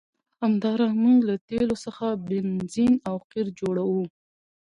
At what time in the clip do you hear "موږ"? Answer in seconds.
1.03-1.17